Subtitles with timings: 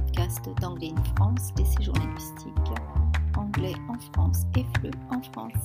[0.00, 2.52] podcast d'Anglais in France, des séjours linguistiques.
[3.36, 5.64] Anglais en France et FLE en France.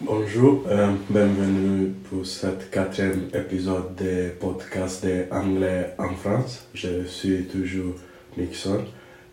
[0.00, 6.68] Bonjour, euh, bienvenue pour cet quatrième épisode des podcasts d'Anglais en France.
[6.72, 7.94] Je suis toujours
[8.36, 8.84] Nixon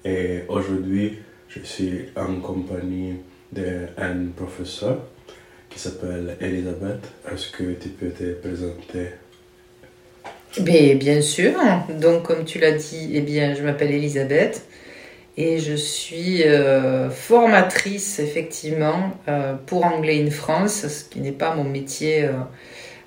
[0.04, 1.19] et aujourd'hui
[1.50, 3.18] je suis en compagnie
[3.51, 4.97] d'un professeur
[5.69, 7.03] qui s'appelle Elisabeth.
[7.31, 9.09] Est-ce que tu peux te présenter?
[10.59, 11.53] Bien, bien sûr.
[11.99, 14.65] Donc, comme tu l'as dit, eh bien, je m'appelle Elisabeth
[15.37, 21.53] et je suis euh, formatrice, effectivement, euh, pour Anglais in France, ce qui n'est pas
[21.53, 22.31] mon métier euh,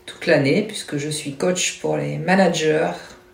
[0.06, 2.92] toute l'année, puisque je suis coach pour les managers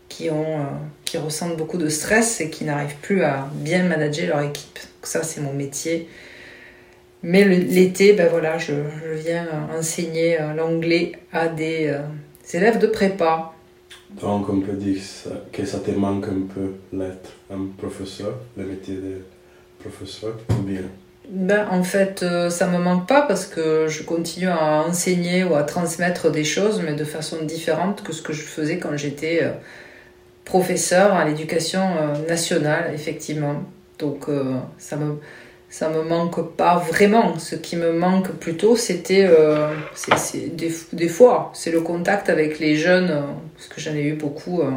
[0.09, 0.67] qui, ont,
[1.05, 4.79] qui ressentent beaucoup de stress et qui n'arrivent plus à bien manager leur équipe.
[4.79, 6.09] Donc ça, c'est mon métier
[7.23, 8.73] mais l'été, ben voilà, je,
[9.15, 12.03] viens enseigner euh, l'anglais à des euh,
[12.53, 13.53] élèves de prépa.
[14.21, 15.01] Donc on peut dire
[15.53, 19.23] que ça te manque un peu l'être un professeur, le métier de
[19.81, 20.83] professeur, ou bien?
[21.29, 25.57] Ben, en fait, euh, ça me manque pas parce que je continue à enseigner ou
[25.57, 29.43] à transmettre des choses, mais de façon différente que ce que je faisais quand j'étais
[30.45, 31.83] professeur à l'éducation
[32.29, 33.65] nationale, définitivement.
[33.99, 34.27] Donc,
[34.79, 35.17] ça me
[35.69, 37.39] ça me manque pas vraiment.
[37.39, 39.75] Ce qui me manque plutôt, c'était euh,
[40.53, 43.23] des, des, fois, c'est le contact avec les jeunes, euh,
[43.55, 44.71] parce que j'en ai eu beaucoup euh,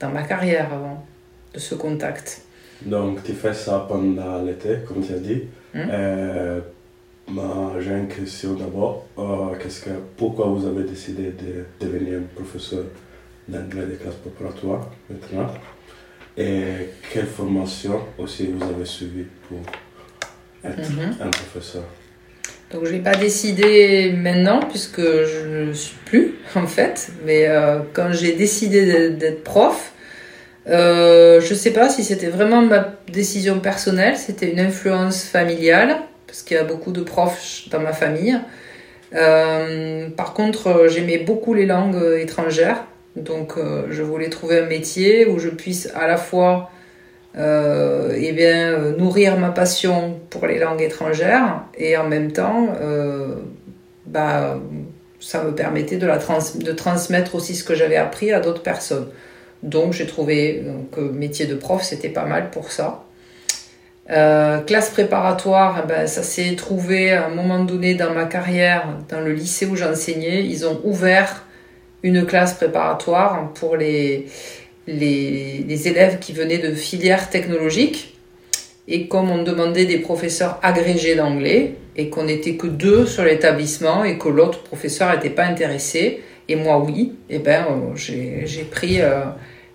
[0.00, 1.04] dans ma carrière avant,
[1.54, 2.42] de ce contact.
[2.82, 5.44] Donc, tu fais ça pendant l'été, comme tu as dit.
[5.74, 6.60] Hmm?
[7.80, 9.06] J'ai une question d'abord.
[9.60, 12.84] qu'est-ce que, pourquoi vous avez décidé de devenir professeur
[13.48, 15.48] d'anglais des classes préparatoires maintenant?
[16.36, 19.58] Et quelle formation aussi vous avez suivi pour
[20.68, 21.16] Mhm.
[21.20, 21.84] un professeur
[22.72, 27.78] donc je n'ai pas décidé maintenant puisque je ne suis plus en fait, mais euh,
[27.92, 29.92] quand j'ai décidé d'être prof,
[30.68, 35.98] euh, je ne sais pas si c'était vraiment ma décision personnelle, c'était une influence familiale
[36.26, 38.36] parce qu'il y a beaucoup de profs dans ma famille.
[39.14, 42.82] Euh, par contre, j'aimais beaucoup les langues étrangères,
[43.14, 43.54] donc
[43.90, 46.68] je voulais trouver un métier où je puisse à la fois
[47.38, 52.68] euh, eh bien, euh, nourrir ma passion pour les langues étrangères et en même temps,
[52.80, 53.34] euh,
[54.06, 54.58] bah,
[55.20, 59.08] ça me permettait de, la de transmettre aussi ce que j'avais appris à d'autres personnes.
[59.62, 63.04] Donc j'ai trouvé que métier de prof, c'était pas mal pour ça.
[64.06, 69.20] classe préparatoire, eh ben, ça s'est trouvé à un moment donné dans ma carrière, dans
[69.20, 70.44] le lycée où j'enseignais.
[70.44, 71.44] Ils ont ouvert
[72.02, 74.28] une classe préparatoire pour les,
[74.86, 78.14] les, élèves qui venaient de filières technologiques.
[78.88, 84.04] Et comme on demandait des professeurs agrégés d'anglais, et qu'on n'était que deux sur l'établissement,
[84.04, 88.62] et que l'autre professeur n'était pas intéressé, et moi oui, et eh ben euh, j'ai
[88.70, 89.22] pris, euh,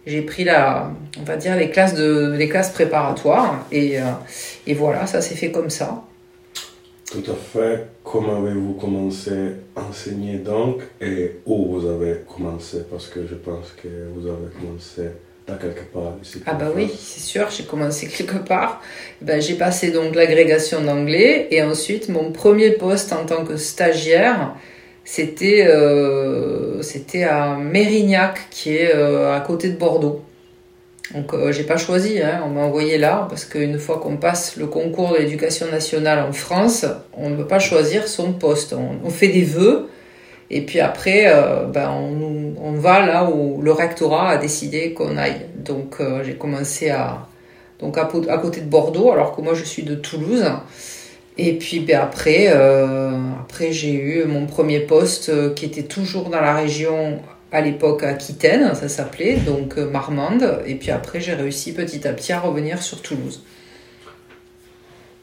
[0.06, 4.04] j'ai pris la, on va dire les classes de, les classes préparatoires, et, euh,
[4.66, 6.04] et voilà, ça s'est fait comme ça.
[7.12, 7.88] Tout à fait.
[8.06, 9.32] Comment avez-vous commencé
[9.76, 12.84] à enseigner donc et où vous avez commencé?
[12.90, 15.10] Parce que je pense que vous avez commencé
[15.50, 16.42] à quelque part ici.
[16.46, 18.82] Ah bah oui, c'est sûr, j'ai commencé quelque part.
[19.22, 24.56] Ben, j'ai passé donc l'agrégation d'anglais et ensuite mon premier poste en tant que stagiaire,
[25.04, 26.82] c'était euh,
[27.30, 30.22] à Mérignac qui est euh, à côté de Bordeaux.
[31.14, 32.42] Donc euh, j'ai pas choisi, hein.
[32.46, 36.32] on m'a envoyé là parce qu'une fois qu'on passe le concours de l'éducation nationale en
[36.32, 36.86] France,
[37.18, 38.74] on ne peut pas choisir son poste.
[39.04, 39.90] On, fait des vœux
[40.50, 45.42] et puis après, euh, ben, on, va là où le rectorat a décidé qu'on aille.
[45.56, 47.28] Donc euh, j'ai commencé à
[47.80, 50.46] donc à, côté de Bordeaux, alors que moi je suis de Toulouse.
[51.38, 56.56] Et puis ben, après, après j'ai eu mon premier poste qui était toujours dans la
[56.56, 57.20] région
[57.52, 60.62] à l'époque Aquitaine, ça s'appelait, donc euh, Marmande.
[60.66, 63.44] Et puis après, j'ai réussi petit à petit à revenir sur Toulouse.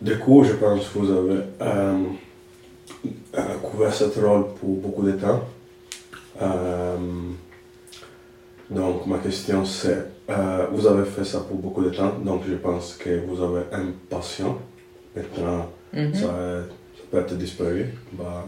[0.00, 1.98] Du coup, je pense que vous avez euh,
[3.36, 5.42] euh, couvert ce rôle pour beaucoup de temps.
[8.70, 10.04] donc, ma question c'est,
[10.72, 13.86] vous avez fait ça pour beaucoup de temps, donc je pense que vous avez un
[14.10, 14.58] patient.
[15.16, 16.14] Maintenant, mhm.
[16.14, 16.34] ça,
[17.10, 17.86] peut être disparu.
[18.12, 18.46] Bah,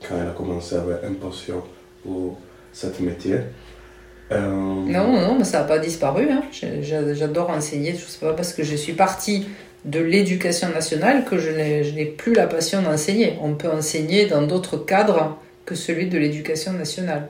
[0.00, 1.62] quand elle a commencé avec un patient
[2.02, 2.38] pour
[2.72, 3.36] cet métier.
[4.30, 6.28] Euh, non, non, mais ça n'a pas disparu.
[6.30, 6.42] Hein.
[6.80, 7.94] J'adore enseigner.
[7.94, 9.46] Ce n'est pas parce que je suis partie
[9.84, 13.38] de l'éducation nationale que je n'ai plus la passion d'enseigner.
[13.42, 17.28] On peut enseigner dans d'autres cadres que celui de l'éducation nationale.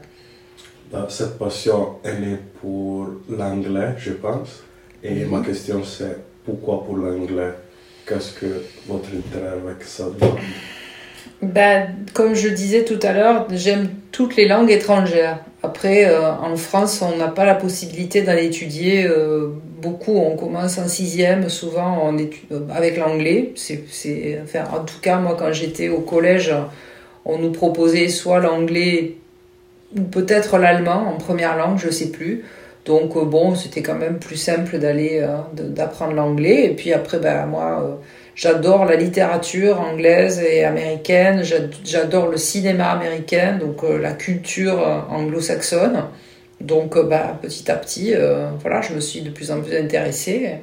[0.93, 4.63] Bah, cette passion, elle est pour l'anglais, je pense.
[5.03, 7.53] Et ma question, c'est pourquoi pour l'anglais?
[8.07, 10.05] Qu'est-ce que votre intérêt avec ça?
[11.43, 15.39] Ben, Comme je disais tout à l'heure, j'aime toutes les langues étrangères.
[15.63, 19.49] Après, euh, en France, on n'a pas la possibilité d'aller étudier euh,
[19.81, 20.17] beaucoup.
[20.17, 23.53] On commence en sixième, souvent étudie, avec l'anglais.
[23.55, 26.53] C'est, enfin, en tout cas, moi, quand j'étais au collège,
[27.25, 29.17] on nous proposait soit l'anglais
[29.97, 32.45] ou peut-être l'allemand en première langue, je sais plus.
[32.85, 36.67] Donc euh, bon, c'était quand même plus simple d'aller euh, d'apprendre l'anglais.
[36.67, 37.95] Et puis après, ben moi, euh,
[38.35, 41.43] j'adore la littérature anglaise et américaine.
[41.85, 46.05] J'adore le cinéma américain, donc la culture anglo-saxonne.
[46.61, 48.15] Donc ben, petit à petit,
[48.61, 50.61] voilà, je me suis de plus en plus intéressée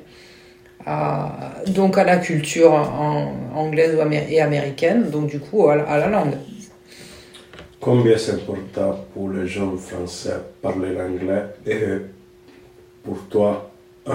[0.86, 2.74] à, donc à la culture
[3.54, 3.98] anglaise
[4.30, 6.36] et américaine, donc du coup à la langue.
[7.82, 11.44] Combien c'est important pour les jeunes français parler l'anglais?
[11.66, 11.80] Et
[13.04, 13.72] pour toi,
[14.08, 14.14] euh,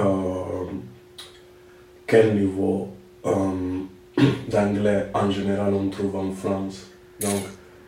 [2.06, 2.88] quel niveau
[3.26, 3.80] euh,
[4.48, 6.88] d'anglais en général on trouve en France
[7.20, 7.42] Donc,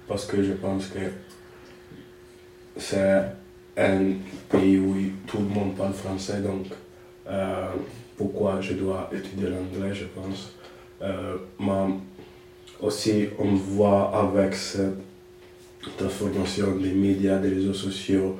[0.08, 1.00] parce que je pense que
[2.76, 3.22] c'est
[3.76, 4.12] un
[4.48, 4.94] pays où
[5.26, 6.66] tout le monde parle français, donc
[7.28, 7.68] euh,
[8.16, 10.52] pourquoi je dois étudier l'anglais, je pense.
[11.58, 11.94] mais
[12.80, 14.98] aussi, on voit avec cette
[15.96, 18.36] transformation des médias, des réseaux sociaux,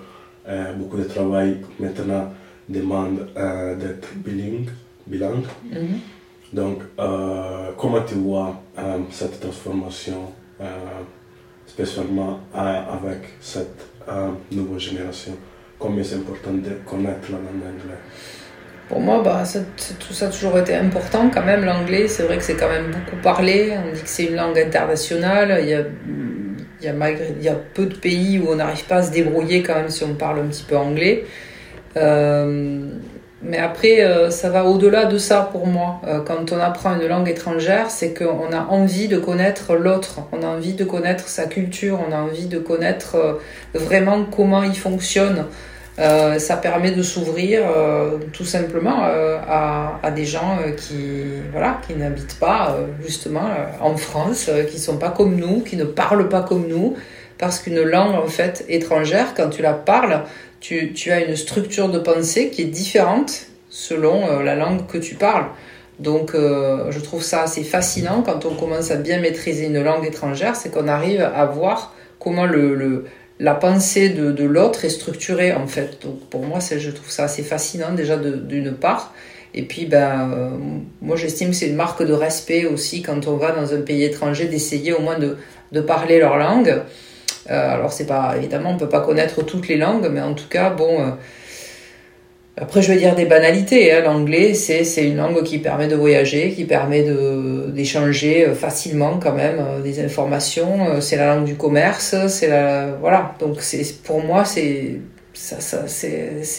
[0.49, 2.33] euh, beaucoup de travail maintenant
[2.69, 4.69] demande euh, d'être bilingue.
[5.07, 5.45] bilingue.
[5.71, 6.01] Mhm.
[6.53, 8.61] Donc, euh, comment tu vois
[9.11, 10.33] cette transformation,
[11.67, 13.85] spécialement avec cette
[14.53, 15.33] nouvelle génération?
[15.79, 17.99] Combien c'est important de connaître la langue anglaise?
[18.89, 19.43] Pour moi, bah,
[19.99, 21.65] tout ça a toujours été important quand même.
[21.65, 23.77] L'anglais, c'est vrai que c'est quand même beaucoup parlé.
[23.85, 25.59] On dit que c'est une langue internationale.
[25.63, 25.83] Il y a
[26.81, 29.03] il y, a malgré, il y a peu de pays où on n'arrive pas à
[29.03, 31.25] se débrouiller quand même si on parle un petit peu anglais.
[31.97, 32.91] Euh,
[33.49, 36.01] mais après, euh, ça va au-delà de ça pour moi.
[36.07, 40.43] Euh, quand on apprend une langue étrangère, c'est qu'on a envie de connaître l'autre, on
[40.43, 43.41] a envie de connaître sa culture, on a envie de connaître
[43.75, 45.47] vraiment comment il fonctionne.
[45.99, 51.95] Euh, ça permet de s'ouvrir euh, tout simplement euh, à, des gens qui voilà qui
[51.95, 53.49] n'habitent pas justement
[53.81, 56.97] en France, qui sont pas comme nous, qui ne parlent pas comme nous,
[57.39, 60.23] parce qu'une langue en fait étrangère, quand tu la parles,
[60.95, 65.47] tu, as une structure de pensée qui est différente selon la langue que tu parles.
[65.99, 70.57] Donc je trouve ça assez fascinant quand on commence à bien maîtriser une langue étrangère,
[70.57, 72.47] c'est qu'on arrive à voir comment
[73.39, 76.03] la pensée de, l'autre est structurée en fait.
[76.03, 79.13] Donc pour moi, je trouve ça assez fascinant déjà d'une part.
[79.57, 80.51] Et puis ben, euh,
[81.01, 84.05] moi j'estime que c'est une marque de respect aussi quand on va dans un pays
[84.05, 85.37] étranger d'essayer au moins de,
[85.81, 86.83] parler leur langue.
[87.51, 90.49] Euh, alors c'est pas évidemment on peut pas connaître toutes les langues, mais en tout
[90.49, 91.01] cas bon.
[91.01, 91.11] Euh,
[92.59, 93.93] après, je vais dire des banalités.
[93.93, 94.01] Hein.
[94.01, 97.05] L'anglais, c'est une langue qui permet de voyager, qui permet
[97.69, 101.03] d'échanger euh, facilement quand même des informations.
[101.03, 102.15] C'est la langue du commerce.
[102.29, 103.35] C'est la voilà.
[103.41, 105.01] Donc c'est pour moi c'est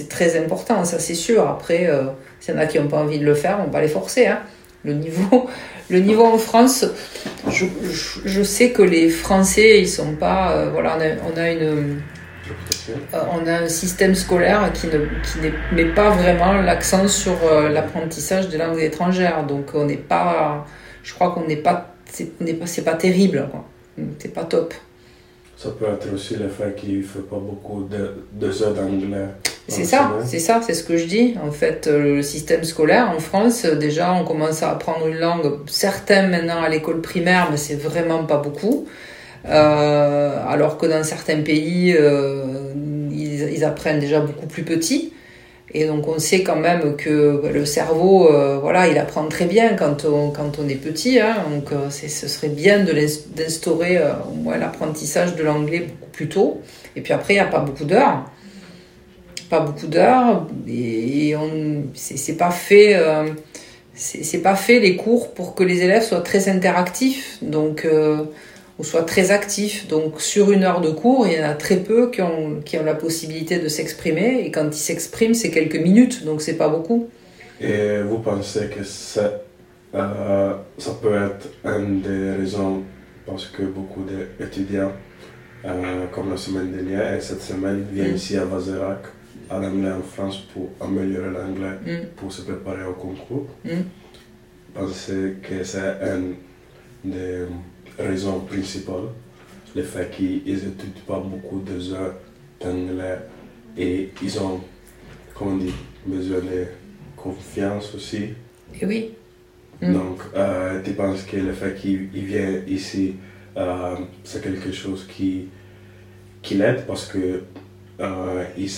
[0.07, 0.85] très important.
[0.85, 1.47] Ça c'est sûr.
[1.47, 1.89] Après,
[2.39, 3.87] s'il y en a qui n'ont pas envie de le faire, on va pas les
[3.87, 4.27] forcer.
[4.27, 4.41] Hein.
[4.83, 5.47] Le niveau
[5.89, 6.85] le niveau en France,
[7.49, 12.01] je, sais que les Français ils sont pas voilà on a, une
[12.89, 12.93] euh,
[13.33, 15.39] on a un système scolaire qui ne, qui
[15.73, 19.45] met pas vraiment l'accent sur euh, l'apprentissage des langues étrangères.
[19.45, 20.65] Donc on n'est pas,
[21.03, 22.25] je crois qu'on n'est pas, c'est
[22.59, 23.47] pas, pas terrible,
[24.19, 24.73] C'est pas top.
[25.57, 29.27] Ça peut être aussi le fait qu'il ne fait pas beaucoup de, de heures d'anglais.
[29.69, 31.35] C'est ça, c'est ça, c'est ce que je dis.
[31.45, 35.59] En fait, euh, le système scolaire en France, déjà, on commence à apprendre une langue,
[35.67, 38.87] certains maintenant à l'école primaire, mais c'est vraiment pas beaucoup.
[39.49, 42.73] Euh, alors que dans certains pays, euh,
[43.11, 45.13] ils, apprennent déjà beaucoup plus petit.
[45.73, 49.75] Et donc on sait quand même que le cerveau, euh, voilà, il apprend très bien
[49.75, 51.19] quand on, quand on est petit.
[51.19, 52.85] Hein, donc ce serait bien
[53.35, 56.61] d'instaurer au moins l'apprentissage de l'anglais beaucoup plus tôt.
[56.95, 58.23] Et puis après, il n'y a pas beaucoup d'heures.
[59.49, 60.47] Pas beaucoup d'heures.
[60.67, 62.95] Et, on c'est pas fait...
[63.93, 67.37] c'est pas fait les cours pour que les élèves soient très interactifs.
[67.41, 67.85] Donc
[68.79, 69.87] ou soit très actifs.
[69.87, 72.77] Donc sur une heure de cours, il y en a très peu qui ont, qui
[72.77, 74.45] ont la possibilité de s'exprimer.
[74.45, 77.09] Et quand ils s'expriment, c'est quelques minutes, donc c'est pas beaucoup.
[77.59, 78.81] Et vous pensez que
[79.95, 82.83] euh, ça peut être une des raisons
[83.25, 84.03] parce que beaucoup
[84.39, 84.91] d'étudiants,
[85.65, 88.15] euh, comme la semaine dernière et cette semaine, viennent mm.
[88.15, 89.01] ici à Vazerac,
[89.49, 92.05] à l'anglais en France, pour améliorer l'anglais, mm.
[92.15, 93.47] pour se préparer au concours.
[93.63, 93.69] Mm.
[94.73, 96.21] Pensez que c'est un
[97.03, 97.45] des
[97.97, 99.09] raison principale,
[99.75, 102.15] le fait qu'ils n'étudient pas beaucoup de heures
[102.59, 103.19] d'anglais
[103.77, 104.61] et ils ont,
[105.33, 105.73] comment on dit,
[106.05, 106.65] besoin de
[107.15, 108.29] confiance aussi.
[108.79, 109.11] Et oui.
[109.81, 109.93] Mm.
[109.93, 113.15] Donc, euh, tu penses que le fait qu'ils viennent ici
[114.23, 115.47] c'est quelque chose qui,
[116.41, 116.85] qui l'aide?
[116.85, 117.43] Parce que
[117.99, 118.69] il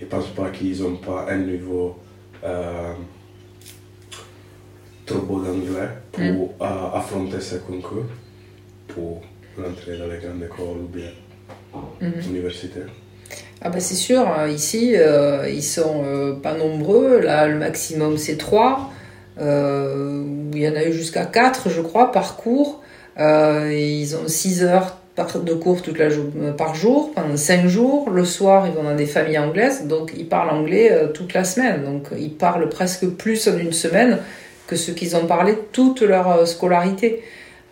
[0.00, 1.98] ne pense pas qu'ils n'ont pas un niveau
[5.06, 6.94] trop beau d'anglais pour mm.
[6.94, 8.06] affronter ces concours,
[8.88, 9.22] pour
[9.56, 11.10] rentrer dans les grandes écoles ou bien
[12.26, 12.88] universitaires.
[13.60, 14.48] Ah bah c'est sûr, hein.
[14.48, 18.90] ici euh, ils sont euh, pas nombreux, là le maximum c'est 3,
[19.40, 20.22] euh,
[20.52, 22.82] il y en a eu jusqu'à 4 je crois par cours,
[23.18, 26.08] ils ont 6 heures de cours toute la
[26.56, 30.26] par jour, pendant 5 jours, le soir ils vont dans des familles anglaises, donc ils
[30.28, 34.18] parlent anglais toute la semaine, donc ils parlent presque plus en une semaine
[34.66, 37.22] que ce qu'ils ont parlé toute leur scolarité.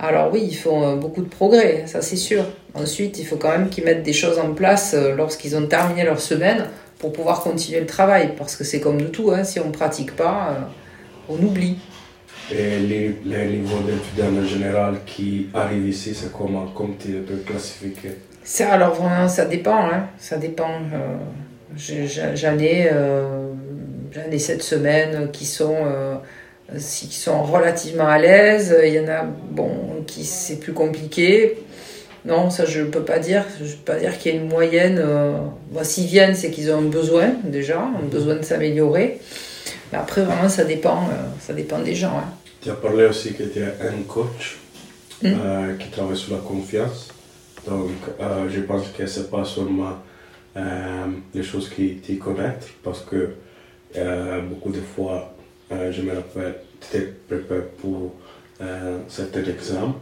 [0.03, 2.45] Alors oui, ils font euh, beaucoup de progrès, ça c'est sûr.
[2.75, 6.03] Ensuite, il faut quand même qu'ils mettent des choses en place euh, lorsqu'ils ont terminé
[6.03, 6.67] leur semaine
[6.99, 8.35] pour pouvoir continuer le travail.
[8.37, 10.63] Parce que c'est comme de tout, hein, si on ne pratique pas, euh,
[11.29, 11.79] on oublie.
[12.55, 17.37] Et les, les niveaux d'étudiants en général qui arrivent ici, c'est comment Comment tu peux
[17.37, 17.95] classifier?
[18.45, 19.87] Ça, Alors vraiment, ça dépend.
[19.87, 20.81] Hein, ça dépend.
[21.77, 22.91] J'en ai,
[24.31, 25.77] ai, cette semaine qui sont
[26.79, 28.77] qui sont relativement à l'aise.
[28.85, 31.59] Il y en a, bon, qui c'est plus compliqué.
[32.25, 33.45] Non, ça je ne peux pas dire.
[33.61, 35.01] Je peux pas dire qu'il y a une moyenne.
[35.03, 35.39] Euh,
[35.83, 39.19] S'ils viennent, c'est qu'ils ont un besoin déjà, un besoin de s'améliorer.
[39.93, 42.17] Mais après, vraiment, ça dépend, euh, ça dépend des gens.
[42.17, 42.33] Hein.
[42.63, 44.59] Tu as parlé aussi que tu es un coach
[45.21, 45.27] hmm.
[45.27, 47.09] euh, qui travaille sur la confiance.
[47.67, 47.91] Donc,
[48.49, 49.99] je pense que ce n'est pas seulement
[51.35, 53.31] les choses qui t'y connaissent, parce que
[54.49, 55.35] beaucoup de fois,
[55.71, 58.15] je me rappelle, tu étais préparé pour
[58.61, 59.95] un certain examen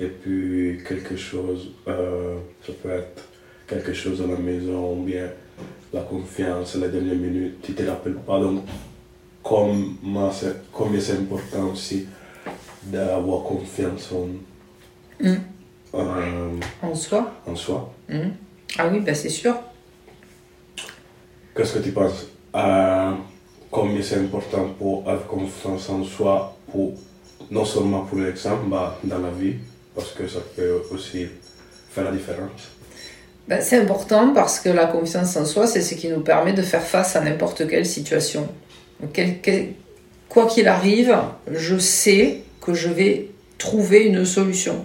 [0.00, 3.22] et puis quelque chose, ça peut être
[3.66, 5.28] quelque chose à la maison ou bien
[5.92, 8.40] la confiance, la dernière minute, tu ne te rappelles pas.
[8.40, 8.64] Donc,
[10.72, 12.06] combien c'est important aussi
[12.84, 16.60] d'avoir confiance en, mm.
[16.82, 17.32] en soi.
[17.46, 17.92] En soi.
[18.08, 18.30] Mm.
[18.78, 19.54] Ah oui, ben c'est sûr.
[21.54, 22.26] Qu'est-ce que tu penses?
[22.56, 23.12] Euh,
[23.72, 26.92] Combien c'est important pour avoir confiance en soi, pour,
[27.50, 29.54] non seulement pour l'examen, mais dans la vie,
[29.94, 31.26] parce que ça peut aussi
[31.88, 32.68] faire la différence?
[33.48, 36.60] Ben, c'est important parce que la confiance en soi, c'est ce qui nous permet de
[36.60, 38.46] faire face à n'importe quelle situation.
[40.28, 41.16] Quoi qu'il arrive,
[41.50, 43.28] je sais que je vais
[43.58, 44.84] trouver une solution.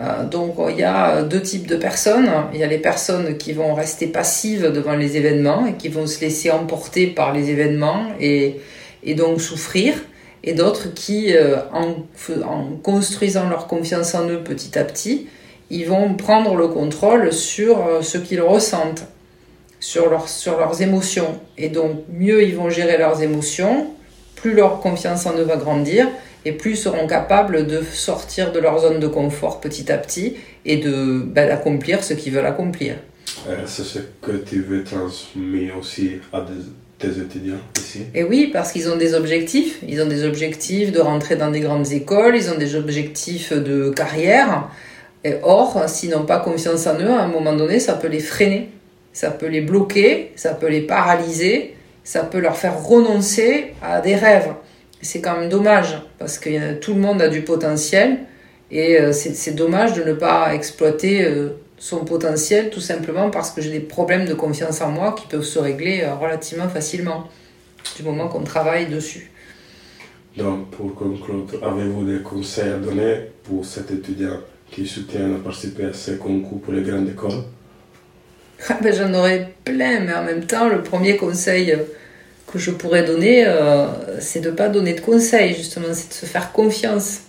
[0.00, 2.30] Euh, donc il y a deux types de personnes.
[2.52, 6.06] Il y a les personnes qui vont rester passives devant les événements et qui vont
[6.06, 8.60] se laisser emporter par les événements et,
[9.16, 9.94] donc souffrir.
[10.44, 11.96] Et d'autres qui, euh, en,
[12.44, 15.26] en, construisant leur confiance en eux petit à petit,
[15.70, 19.04] ils vont prendre le contrôle sur euh, ce qu'ils ressentent,
[19.80, 21.40] sur, leur, sur leurs émotions.
[21.56, 23.88] Et donc mieux ils vont gérer leurs émotions,
[24.36, 26.08] plus leur confiance en eux va grandir
[26.44, 30.76] et plus seront capables de sortir de leur zone de confort petit à petit et
[30.76, 32.96] de ben, d'accomplir ce qu'ils veulent accomplir.
[33.48, 36.44] Euh, c'est ce que tu veux transmettre aussi à
[36.98, 38.00] tes étudiants ici?
[38.14, 39.78] Et oui, parce qu'ils ont des objectifs.
[39.86, 43.90] Ils ont des objectifs de rentrer dans des grandes écoles, ils ont des objectifs de
[43.90, 44.68] carrière.
[45.24, 48.20] Et or, s'ils n'ont pas confiance en eux, à un moment donné, ça peut les
[48.20, 48.70] freiner,
[49.18, 54.16] ça peut les bloquer, ça peut les paralyser, ça peut leur faire renoncer à des
[54.16, 54.52] rêves
[55.00, 58.20] c'est quand même dommage parce que tout le monde a du potentiel
[58.70, 63.62] et euh, c'est dommage de ne pas exploiter euh, son potentiel tout simplement parce que
[63.62, 67.28] j'ai des problèmes de confiance en moi qui peuvent se régler euh, relativement facilement
[67.96, 69.30] du moment qu'on travaille dessus.
[70.36, 74.38] Donc, pour conclure, avez-vous des conseils à donner pour cet étudiant
[74.70, 77.42] qui soutient à participer à ces concours pour les grandes écoles?
[78.82, 81.76] Ben, J'en aurais plein, mais en même temps, le premier conseil
[82.52, 83.86] que je pourrais donner, euh,
[84.20, 87.20] c'est de ne pas donner de conseils, justement, c'est de se faire confiance.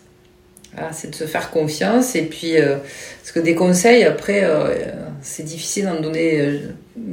[0.91, 2.15] c'est de se faire confiance.
[2.15, 2.77] Et puis, euh,
[3.21, 4.75] parce que des conseils, après, euh,
[5.21, 6.61] c'est difficile d'en donner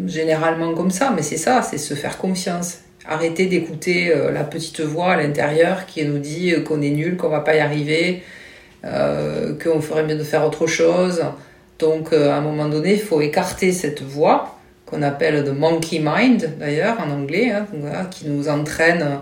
[0.07, 2.79] généralement comme ça, mais c'est ça, c'est se faire confiance.
[3.09, 7.39] Arrêter d'écouter la petite voix à l'intérieur qui nous dit qu'on est nul, qu'on va
[7.41, 8.25] pas y arriver,
[8.83, 11.23] qu'on ferait mieux de faire autre chose.
[11.79, 16.55] Donc, à un moment donné, il faut écarter cette voix qu'on appelle the monkey mind
[16.59, 17.67] d'ailleurs en anglais, hein,
[18.11, 19.21] qui nous entraîne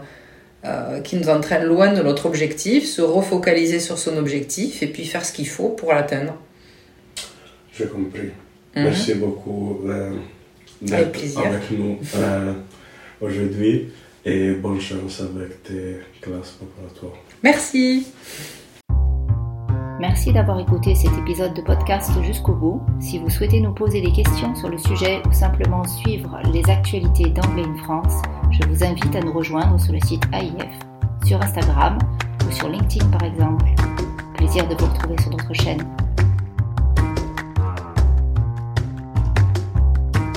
[0.67, 5.05] euh, qui nous entraîne loin de notre objectif, se refocaliser sur son objectif et puis
[5.05, 6.39] faire ce qu'il faut pour l'atteindre.
[7.77, 8.31] J'ai compris.
[8.75, 8.85] Mhm.
[8.85, 10.15] Merci beaucoup euh,
[10.81, 12.55] d'être avec nous euh,
[13.21, 13.91] aujourd'hui
[14.25, 17.21] et bonne chance avec tes classes préparatoires.
[17.43, 18.07] Merci.
[20.01, 22.83] Merci d'avoir écouté cet épisode de podcast jusqu'au bout.
[22.99, 27.31] Si vous souhaitez nous poser des questions sur le sujet ou simplement suivre les actualités
[27.31, 28.21] d'Anglais in France,
[28.51, 30.79] je vous invite à nous rejoindre sur le site AIF,
[31.25, 31.99] sur Instagram
[32.47, 33.67] ou sur LinkedIn par exemple.
[34.35, 35.87] Plaisir de vous retrouver sur notre chaîne.